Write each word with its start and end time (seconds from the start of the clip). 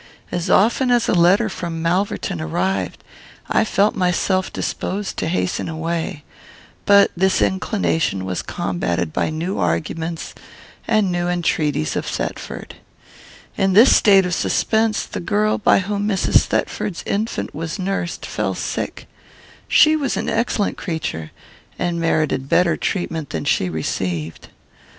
As 0.31 0.49
often 0.49 0.89
as 0.89 1.07
a 1.07 1.13
letter 1.13 1.47
from 1.47 1.79
Malverton 1.79 2.41
arrived, 2.41 3.03
I 3.47 3.63
felt 3.63 3.93
myself 3.95 4.51
disposed 4.51 5.15
to 5.17 5.27
hasten 5.27 5.69
away; 5.69 6.23
but 6.87 7.11
this 7.15 7.39
inclination 7.39 8.25
was 8.25 8.41
combated 8.41 9.13
by 9.13 9.29
new 9.29 9.59
arguments 9.59 10.33
and 10.87 11.11
new 11.11 11.27
entreaties 11.27 11.95
of 11.95 12.07
Thetford. 12.07 12.77
"In 13.55 13.73
this 13.73 13.95
state 13.95 14.25
of 14.25 14.33
suspense, 14.33 15.05
the 15.05 15.19
girl 15.19 15.59
by 15.59 15.77
whom 15.77 16.07
Mrs. 16.07 16.45
Thetford's 16.45 17.03
infant 17.05 17.53
was 17.53 17.77
nursed 17.77 18.25
fell 18.25 18.55
sick. 18.55 19.07
She 19.67 19.95
was 19.95 20.17
an 20.17 20.27
excellent 20.27 20.77
creature, 20.77 21.29
and 21.77 21.99
merited 22.01 22.49
better 22.49 22.75
treatment 22.75 23.29
than 23.29 23.45
she 23.45 23.69
received. 23.69 24.47